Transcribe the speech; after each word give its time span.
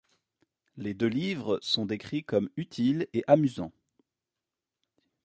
Les 0.77 0.95
deux 0.95 1.05
livres 1.05 1.59
sont 1.61 1.85
décrits 1.85 2.23
comme 2.23 2.49
utiles 2.57 3.07
et 3.13 3.23
amusants. 3.27 3.71